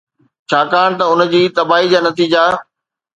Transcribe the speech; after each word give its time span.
ڇاڪاڻ 0.49 0.89
ته 0.99 1.05
ان 1.11 1.19
جي 1.33 1.41
تباهي 1.55 1.85
جا 1.91 1.99
نتيجا 2.07 2.43